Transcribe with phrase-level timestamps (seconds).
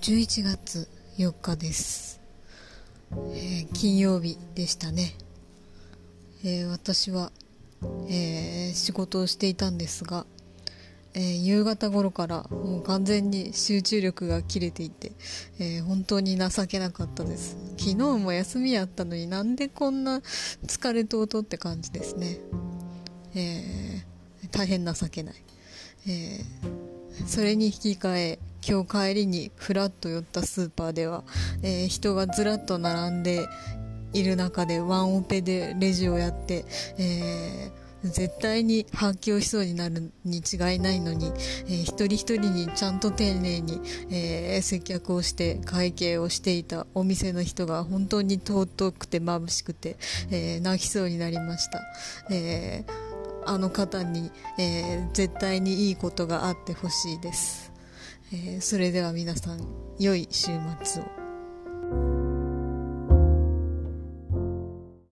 [0.00, 0.88] 11月
[1.18, 2.22] 4日です、
[3.34, 5.14] えー金曜日でしたね、
[6.42, 7.30] えー私は、
[8.08, 10.24] えー仕事をしていたんですが、
[11.12, 15.12] え夕方頃からもう完全に集中力が切れていて、
[15.58, 17.58] え本当に情けなかったです。
[17.76, 20.20] 昨日も休みやったのになんでこんな
[20.66, 22.38] 疲れとうとって感じですね、
[23.34, 24.02] え
[24.50, 25.34] 大変情けない、
[26.08, 26.40] え
[27.26, 31.24] それに引き換え今日帰りにフラッと寄ったスーパーでは、
[31.62, 33.48] えー人がずらっと並んで
[34.12, 36.64] いる中でワンオペでレジをやって、
[36.98, 41.26] えー絶対に発狂しそうになるに違いないのに、
[41.66, 49.96] えー一人一人にちゃんと丁寧に、えー接客をして会計をしていたお店の人が本当に尊くて眩しくて、
[50.30, 51.82] えー泣きそうになりました。
[52.30, 53.10] えー
[53.46, 57.69] あの方に、えー絶対にいいことがあってほしいです、
[58.32, 59.60] えーそれでは皆さん
[59.98, 61.19] 良い週末を。